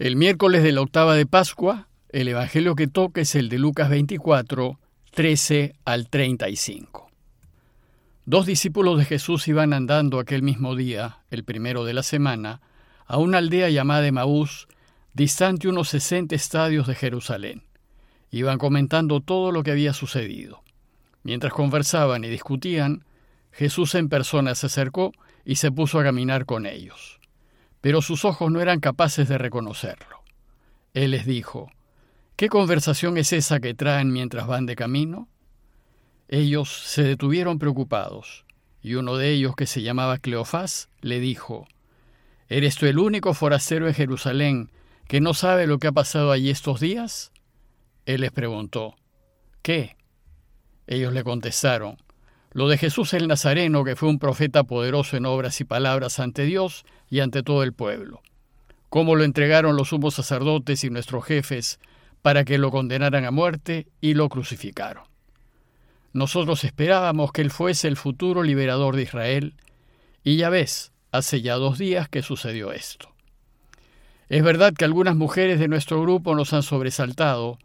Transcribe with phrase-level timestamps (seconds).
[0.00, 3.90] El miércoles de la octava de Pascua, el Evangelio que toca es el de Lucas
[3.90, 4.80] 24,
[5.10, 7.10] 13 al 35.
[8.24, 12.62] Dos discípulos de Jesús iban andando aquel mismo día, el primero de la semana,
[13.04, 14.68] a una aldea llamada Emaús,
[15.12, 17.64] distante unos 60 estadios de Jerusalén.
[18.30, 20.62] Iban comentando todo lo que había sucedido.
[21.24, 23.04] Mientras conversaban y discutían,
[23.52, 25.12] Jesús en persona se acercó
[25.44, 27.19] y se puso a caminar con ellos
[27.80, 30.22] pero sus ojos no eran capaces de reconocerlo.
[30.94, 31.70] Él les dijo,
[32.36, 35.28] ¿Qué conversación es esa que traen mientras van de camino?
[36.28, 38.44] Ellos se detuvieron preocupados,
[38.82, 41.66] y uno de ellos, que se llamaba Cleofás, le dijo,
[42.48, 44.70] ¿Eres tú el único forastero en Jerusalén
[45.06, 47.30] que no sabe lo que ha pasado allí estos días?
[48.06, 48.96] Él les preguntó,
[49.62, 49.96] ¿qué?
[50.86, 51.96] Ellos le contestaron,
[52.52, 56.44] lo de Jesús el Nazareno, que fue un profeta poderoso en obras y palabras ante
[56.44, 58.22] Dios y ante todo el pueblo.
[58.88, 61.78] Cómo lo entregaron los sumos sacerdotes y nuestros jefes
[62.22, 65.04] para que lo condenaran a muerte y lo crucificaron.
[66.12, 69.54] Nosotros esperábamos que él fuese el futuro liberador de Israel,
[70.24, 73.10] y ya ves, hace ya dos días que sucedió esto.
[74.28, 77.58] Es verdad que algunas mujeres de nuestro grupo nos han sobresaltado,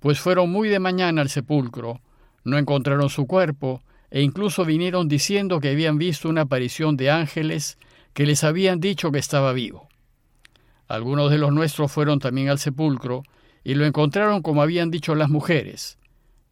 [0.00, 2.00] pues fueron muy de mañana al sepulcro,
[2.44, 7.78] no encontraron su cuerpo, e incluso vinieron diciendo que habían visto una aparición de ángeles
[8.18, 9.88] que les habían dicho que estaba vivo.
[10.88, 13.22] Algunos de los nuestros fueron también al sepulcro
[13.62, 15.98] y lo encontraron como habían dicho las mujeres,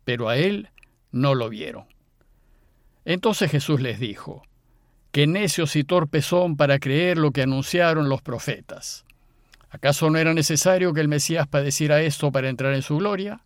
[0.04, 0.68] pero a él
[1.10, 1.86] no lo vieron.
[3.04, 4.44] Entonces Jesús les dijo,
[5.10, 9.04] Qué necios y torpes son para creer lo que anunciaron los profetas.
[9.68, 13.40] ¿Acaso no era necesario que el Mesías padeciera esto para entrar en su gloria?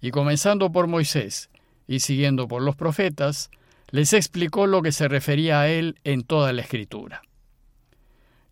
[0.00, 1.48] Y comenzando por Moisés
[1.86, 3.52] y siguiendo por los profetas,
[3.90, 7.22] les explicó lo que se refería a él en toda la escritura.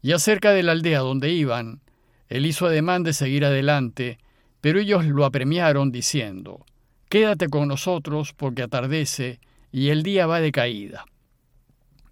[0.02, 1.80] Y acerca de la aldea donde iban,
[2.28, 4.18] él hizo ademán de seguir adelante,
[4.60, 6.64] pero ellos lo apremiaron diciendo,
[7.08, 9.40] Quédate con nosotros porque atardece
[9.72, 11.06] y el día va de caída.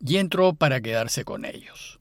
[0.01, 2.01] Y entró para quedarse con ellos.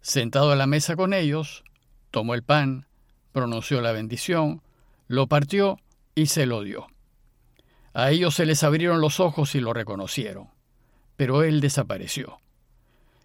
[0.00, 1.64] Sentado a la mesa con ellos,
[2.10, 2.86] tomó el pan,
[3.32, 4.62] pronunció la bendición,
[5.06, 5.78] lo partió
[6.14, 6.88] y se lo dio.
[7.94, 10.48] A ellos se les abrieron los ojos y lo reconocieron,
[11.16, 12.40] pero él desapareció.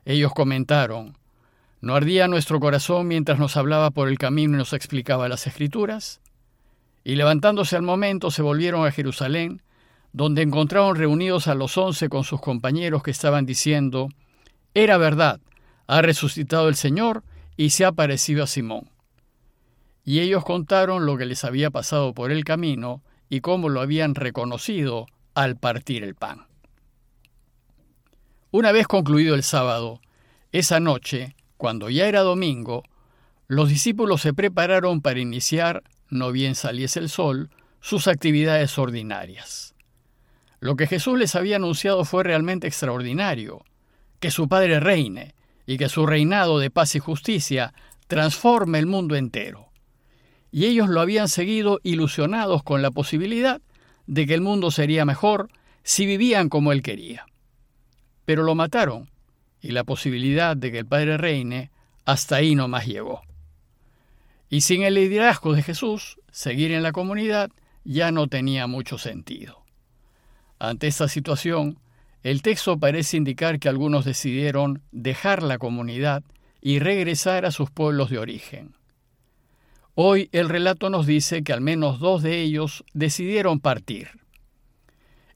[0.06, 1.18] Ellos comentaron,
[1.82, 6.22] ¿no ardía nuestro corazón mientras nos hablaba por el camino y nos explicaba las escrituras?
[7.04, 9.62] Y levantándose al momento se volvieron a Jerusalén,
[10.14, 14.10] donde encontraron reunidos a los once con sus compañeros que estaban diciendo,
[14.74, 15.40] Era verdad,
[15.88, 17.24] ha resucitado el Señor
[17.58, 18.90] y se ha parecido a Simón.
[20.06, 23.02] Y ellos contaron lo que les había pasado por el camino
[23.34, 26.46] y cómo lo habían reconocido al partir el pan.
[28.52, 30.02] Una vez concluido el sábado,
[30.52, 32.84] esa noche, cuando ya era domingo,
[33.48, 37.50] los discípulos se prepararon para iniciar, no bien saliese el sol,
[37.82, 39.74] sus actividades ordinarias.
[40.60, 43.66] Lo que Jesús les había anunciado fue realmente extraordinario,
[44.20, 45.34] que su Padre reine
[45.66, 47.74] y que su reinado de paz y justicia
[48.06, 49.73] transforme el mundo entero
[50.54, 53.60] y ellos lo habían seguido ilusionados con la posibilidad
[54.06, 55.50] de que el mundo sería mejor
[55.82, 57.26] si vivían como él quería.
[58.24, 59.10] Pero lo mataron,
[59.62, 61.72] y la posibilidad de que el Padre reine
[62.06, 63.24] hasta ahí no más llegó.
[64.48, 67.50] Y sin el liderazgo de Jesús, seguir en la comunidad
[67.84, 69.64] ya no tenía mucho sentido.
[70.60, 71.80] Ante esta situación,
[72.22, 76.24] el texto parece indicar que algunos decidieron dejar la comunidad
[76.62, 78.76] y regresar a sus pueblos de origen.
[79.96, 84.10] Hoy el relato nos dice que al menos dos de ellos decidieron partir.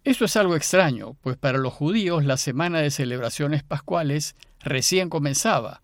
[0.03, 5.81] Esto es algo extraño, pues para los judíos la semana de celebraciones pascuales recién comenzaba,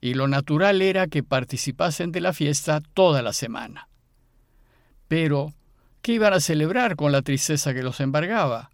[0.00, 3.88] y lo natural era que participasen de la fiesta toda la semana.
[5.08, 5.52] Pero,
[6.00, 8.70] ¿qué iban a celebrar con la tristeza que los embargaba?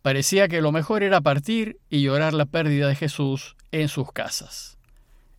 [0.00, 4.78] Parecía que lo mejor era partir y llorar la pérdida de Jesús en sus casas.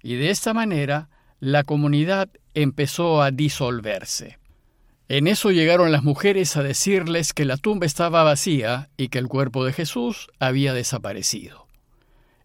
[0.03, 4.37] Y de esta manera, la comunidad empezó a disolverse.
[5.09, 9.27] En eso llegaron las mujeres a decirles que la tumba estaba vacía y que el
[9.27, 11.67] cuerpo de Jesús había desaparecido.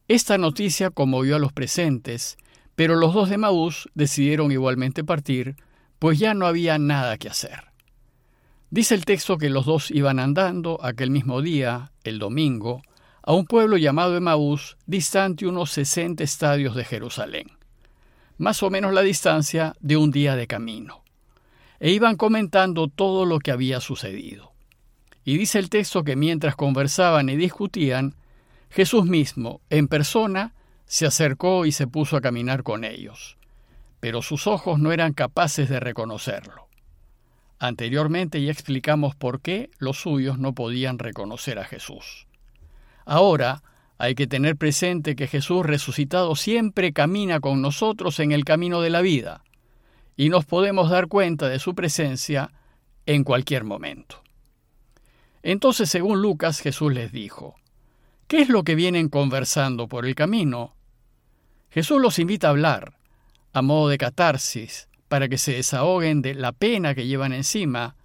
[0.08, 2.36] Esta noticia conmovió a los presentes,
[2.74, 5.56] pero los dos de Maús decidieron igualmente partir,
[5.98, 7.64] pues ya no había nada que hacer.
[8.70, 12.82] Dice el texto que los dos iban andando aquel mismo día, el domingo,
[13.22, 17.57] a un pueblo llamado Emaús, distante unos 60 estadios de Jerusalén
[18.38, 21.02] más o menos la distancia de un día de camino.
[21.80, 24.52] E iban comentando todo lo que había sucedido.
[25.24, 28.14] Y dice el texto que mientras conversaban y discutían,
[28.70, 30.54] Jesús mismo, en persona,
[30.86, 33.36] se acercó y se puso a caminar con ellos.
[34.00, 36.68] pero sus ojos no eran capaces de reconocerlo.
[37.58, 42.26] Anteriormente ya explicamos por qué los suyos no podían reconocer a Jesús.
[43.04, 43.62] Ahora
[43.98, 48.90] hay que tener presente que Jesús resucitado siempre camina con nosotros en el camino de
[48.90, 49.42] la vida,
[50.16, 52.52] y nos podemos dar cuenta de su presencia
[53.06, 54.22] en cualquier momento.
[55.42, 57.56] Entonces, según Lucas, Jesús les dijo,
[58.28, 60.74] ¿qué es lo que vienen conversando por el camino?
[61.70, 62.98] Jesús los invita a hablar,
[63.52, 67.96] a modo de catarsis, para que se desahoguen de la pena que llevan encima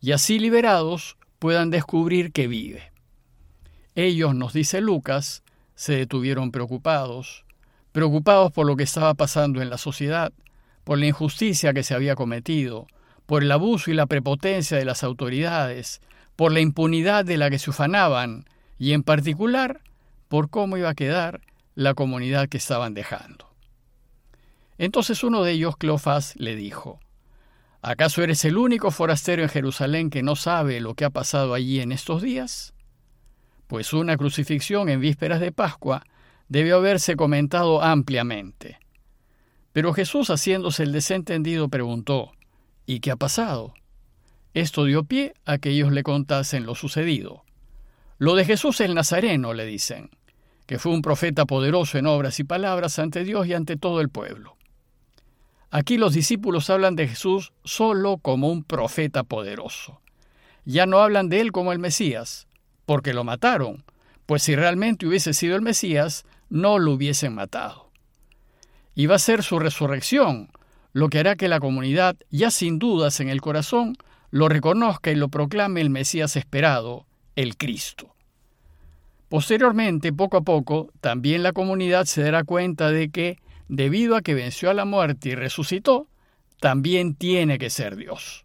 [0.00, 2.91] y así liberados puedan descubrir que vive.
[3.94, 5.42] Ellos, nos dice Lucas,
[5.74, 7.44] se detuvieron preocupados,
[7.92, 10.32] preocupados por lo que estaba pasando en la sociedad,
[10.84, 12.86] por la injusticia que se había cometido,
[13.26, 16.00] por el abuso y la prepotencia de las autoridades,
[16.36, 18.46] por la impunidad de la que se ufanaban
[18.78, 19.80] y en particular
[20.28, 21.42] por cómo iba a quedar
[21.74, 23.50] la comunidad que estaban dejando.
[24.78, 26.98] Entonces uno de ellos, Cleofás, le dijo,
[27.82, 31.80] ¿acaso eres el único forastero en Jerusalén que no sabe lo que ha pasado allí
[31.80, 32.71] en estos días?
[33.72, 36.04] Pues una crucifixión en vísperas de Pascua
[36.46, 38.78] debió haberse comentado ampliamente.
[39.72, 42.32] Pero Jesús, haciéndose el desentendido, preguntó,
[42.84, 43.72] ¿Y qué ha pasado?
[44.52, 47.44] Esto dio pie a que ellos le contasen lo sucedido.
[48.18, 50.10] Lo de Jesús el Nazareno, le dicen,
[50.66, 54.10] que fue un profeta poderoso en obras y palabras ante Dios y ante todo el
[54.10, 54.58] pueblo.
[55.70, 60.02] Aquí los discípulos hablan de Jesús solo como un profeta poderoso.
[60.66, 62.48] Ya no hablan de él como el Mesías,
[62.86, 63.84] porque lo mataron,
[64.26, 67.90] pues si realmente hubiese sido el Mesías, no lo hubiesen matado.
[68.94, 70.50] Y va a ser su resurrección,
[70.92, 73.96] lo que hará que la comunidad, ya sin dudas en el corazón,
[74.30, 77.06] lo reconozca y lo proclame el Mesías esperado,
[77.36, 78.14] el Cristo.
[79.28, 83.38] Posteriormente, poco a poco, también la comunidad se dará cuenta de que,
[83.68, 86.06] debido a que venció a la muerte y resucitó,
[86.60, 88.44] también tiene que ser Dios.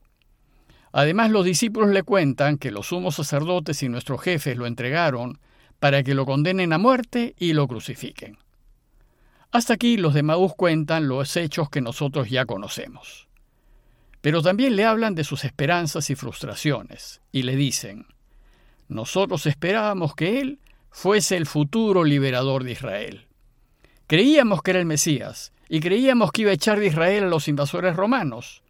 [0.97, 5.37] Además, los discípulos le cuentan que los sumos sacerdotes y nuestros jefes lo entregaron
[5.77, 8.39] para que lo condenen a muerte y lo crucifiquen.
[9.51, 13.27] Hasta aquí los de Maús cuentan los hechos que nosotros ya conocemos.
[14.21, 18.07] Pero también le hablan de sus esperanzas y frustraciones, y le dicen,
[18.87, 20.59] nosotros esperábamos que Él
[20.89, 23.27] fuese el futuro liberador de Israel.
[24.07, 27.47] Creíamos que era el Mesías, y creíamos que iba a echar de Israel a los
[27.47, 28.63] invasores romanos,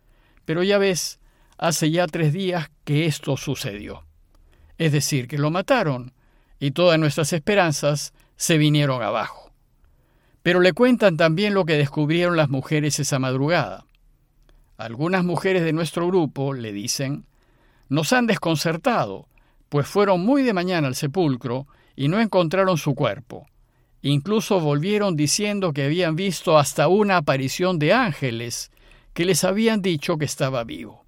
[0.44, 1.22] pero ya ves,
[1.58, 4.04] hace ya tres días que esto sucedió.
[4.78, 6.14] Es decir, que lo mataron,
[6.60, 9.52] y todas nuestras esperanzas se vinieron abajo.
[10.44, 13.86] Pero le cuentan también lo que descubrieron las mujeres esa madrugada.
[14.78, 17.26] Algunas mujeres de nuestro grupo, le dicen,
[17.90, 19.28] nos han desconcertado,
[19.70, 23.48] pues fueron muy de mañana al sepulcro y no encontraron su cuerpo.
[24.02, 28.72] Incluso volvieron diciendo que habían visto hasta una aparición de ángeles
[29.14, 31.07] que les habían dicho que estaba vivo.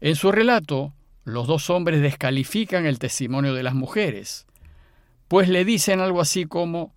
[0.00, 0.94] En su relato,
[1.24, 4.46] los dos hombres descalifican el testimonio de las mujeres,
[5.28, 6.94] pues le dicen algo así como,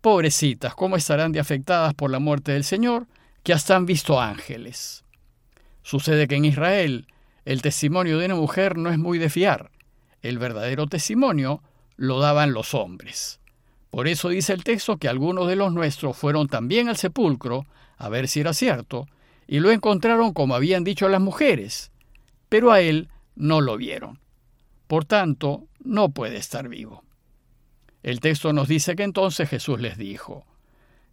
[0.00, 3.06] Pobrecitas, ¿cómo estarán de afectadas por la muerte del Señor,
[3.42, 5.04] que hasta han visto ángeles?
[5.82, 7.06] Sucede que en Israel
[7.44, 9.70] el testimonio de una mujer no es muy de fiar.
[10.22, 11.62] El verdadero testimonio
[11.96, 13.40] lo daban los hombres.
[13.90, 17.66] Por eso dice el texto que algunos de los nuestros fueron también al sepulcro
[17.98, 19.06] a ver si era cierto,
[19.46, 21.90] y lo encontraron como habían dicho las mujeres,
[22.48, 24.18] pero a él no lo vieron.
[24.86, 27.04] Por tanto, no puede estar vivo.
[28.02, 30.46] El texto nos dice que entonces Jesús les dijo,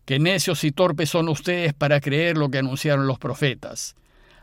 [0.06, 3.96] Qué necios y torpes son ustedes para creer lo que anunciaron los profetas.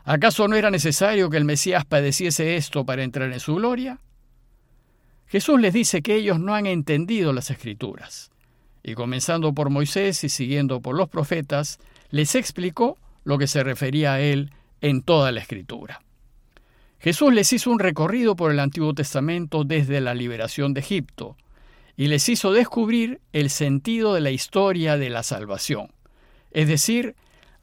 [0.03, 3.99] ¿Acaso no era necesario que el Mesías padeciese esto para entrar en su gloria?
[5.27, 8.31] Jesús les dice que ellos no han entendido las escrituras,
[8.83, 11.79] y comenzando por Moisés y siguiendo por los profetas,
[12.09, 16.01] les explicó lo que se refería a él en toda la escritura.
[17.01, 21.35] Jesús les hizo un recorrido por el Antiguo Testamento desde la liberación de Egipto,
[21.97, 25.91] y les hizo descubrir el sentido de la historia de la salvación,
[26.51, 27.15] es decir,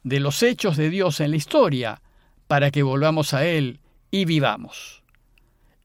[0.02, 2.02] de los hechos de Dios en la historia,
[2.48, 3.78] para que volvamos a Él
[4.10, 5.04] y vivamos.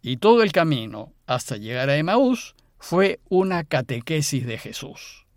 [0.01, 5.27] Y todo el camino hasta llegar a Emaús fue una catequesis de Jesús.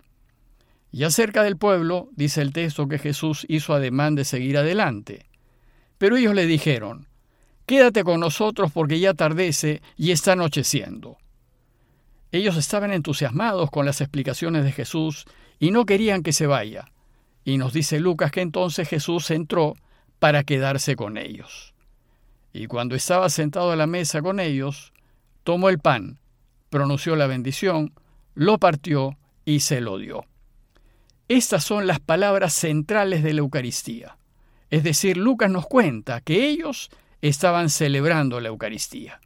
[0.90, 5.26] Y acerca del pueblo, dice el texto que Jesús hizo ademán de seguir adelante.
[5.99, 7.08] Pero ellos le dijeron,
[7.66, 11.18] Quédate con nosotros porque ya tardece y está anocheciendo.
[12.30, 15.25] Ellos estaban entusiasmados con las explicaciones de Jesús
[15.58, 16.92] y no querían que se vaya.
[17.44, 19.75] Y nos dice Lucas que entonces Jesús entró
[20.18, 21.75] para quedarse con ellos.
[22.52, 24.92] Y cuando estaba sentado a la mesa con ellos,
[25.42, 26.18] tomó el pan,
[26.70, 27.92] pronunció la bendición,
[28.35, 30.25] lo partió y se lo dio.
[31.28, 34.16] estas son las palabras centrales de la Eucaristía.
[34.70, 36.90] Es decir, Lucas nos cuenta que ellos
[37.28, 39.21] estaban celebrando la Eucaristía.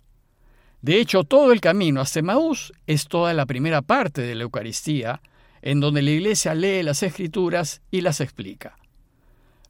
[0.83, 5.21] De hecho, todo el camino hasta Maús es toda la primera parte de la Eucaristía,
[5.63, 8.77] en donde la Iglesia lee las Escrituras y las explica.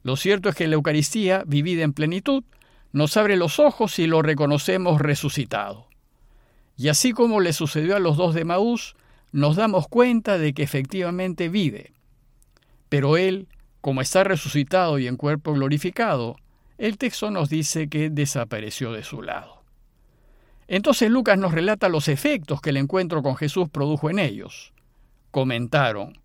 [0.03, 2.45] Lo cierto es que la Eucaristía, vivida en plenitud,
[2.93, 5.87] nos abre los ojos y lo reconocemos resucitado.
[6.77, 8.95] Y así como le sucedió a los dos de Maús,
[9.33, 11.93] nos damos cuenta de que efectivamente vive.
[12.89, 13.49] Pero Él,
[13.81, 16.37] como está resucitado y en cuerpo glorificado,
[16.81, 19.63] el texto nos dice que desapareció de su lado.
[20.67, 24.73] Entonces Lucas nos relata los efectos que el encuentro con Jesús produjo en ellos.
[25.31, 26.19] Comentaron,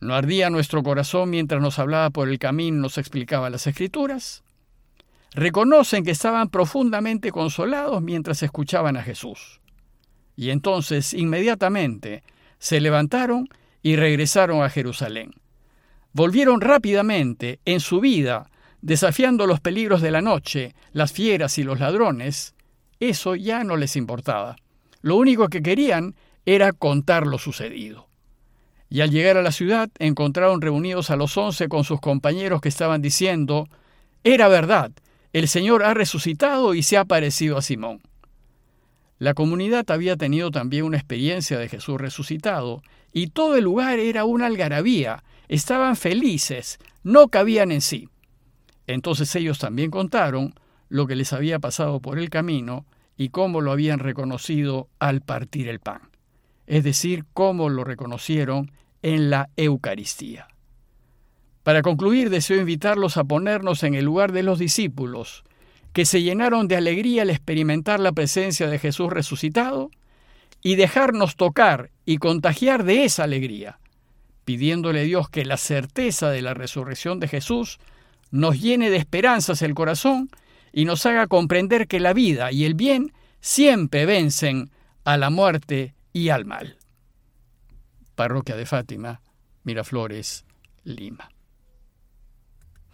[0.00, 4.42] ¿no ardía nuestro corazón mientras nos hablaba por el camino y nos explicaba las escrituras?
[5.34, 9.60] Reconocen que estaban profundamente consolados mientras escuchaban a Jesús.
[10.34, 12.22] Y entonces, inmediatamente,
[12.58, 13.50] se levantaron
[13.82, 15.32] y regresaron a Jerusalén.
[16.14, 18.48] Volvieron rápidamente en su vida,
[18.84, 22.54] desafiando los peligros de la noche, las fieras y los ladrones.
[23.00, 24.56] Eso ya no les importaba.
[25.00, 26.14] Lo único que querían
[26.44, 28.08] era contar lo sucedido.
[28.90, 32.68] Y al llegar a la ciudad encontraron reunidos a los once con sus compañeros que
[32.68, 33.68] estaban diciendo,
[34.22, 34.92] Era verdad,
[35.32, 38.02] el Señor ha resucitado y se ha aparecido a Simón.
[39.18, 42.82] La comunidad había tenido también una experiencia de Jesús resucitado,
[43.14, 48.10] y todo el lugar era una algarabía, estaban felices, no cabían en sí.
[48.86, 50.54] Entonces ellos también contaron
[50.88, 52.86] lo que les había pasado por el camino
[53.16, 56.02] y cómo lo habían reconocido al partir el pan,
[56.66, 58.72] es decir, cómo lo reconocieron
[59.02, 60.48] en la Eucaristía.
[61.62, 65.44] Para concluir, deseo invitarlos a ponernos en el lugar de los discípulos,
[65.92, 69.90] que se llenaron de alegría al experimentar la presencia de Jesús resucitado,
[70.62, 73.78] y dejarnos tocar y contagiar de esa alegría,
[74.44, 77.78] pidiéndole Dios que la certeza de la resurrección de Jesús
[78.34, 80.28] nos llene de esperanzas el corazón
[80.72, 84.72] y nos haga comprender que la vida y el bien siempre vencen
[85.04, 86.76] a la muerte y al mal.
[88.16, 89.20] Parroquia de Fátima,
[89.62, 90.44] Miraflores,
[90.82, 91.33] Lima.